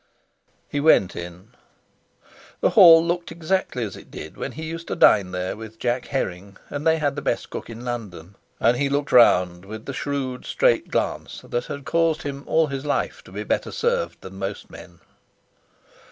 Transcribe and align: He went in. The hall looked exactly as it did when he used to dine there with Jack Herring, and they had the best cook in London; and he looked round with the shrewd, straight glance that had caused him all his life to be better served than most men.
He 0.67 0.79
went 0.79 1.15
in. 1.15 1.49
The 2.59 2.71
hall 2.71 3.05
looked 3.05 3.31
exactly 3.31 3.83
as 3.83 3.95
it 3.95 4.09
did 4.09 4.35
when 4.35 4.53
he 4.53 4.63
used 4.63 4.87
to 4.87 4.95
dine 4.95 5.29
there 5.29 5.55
with 5.55 5.77
Jack 5.77 6.07
Herring, 6.07 6.57
and 6.71 6.87
they 6.87 6.97
had 6.97 7.15
the 7.15 7.21
best 7.21 7.51
cook 7.51 7.69
in 7.69 7.85
London; 7.85 8.33
and 8.59 8.77
he 8.77 8.89
looked 8.89 9.11
round 9.11 9.63
with 9.63 9.85
the 9.85 9.93
shrewd, 9.93 10.43
straight 10.47 10.89
glance 10.89 11.41
that 11.41 11.65
had 11.67 11.85
caused 11.85 12.23
him 12.23 12.43
all 12.47 12.65
his 12.65 12.83
life 12.83 13.23
to 13.25 13.31
be 13.31 13.43
better 13.43 13.69
served 13.71 14.19
than 14.21 14.39
most 14.39 14.71
men. 14.71 15.01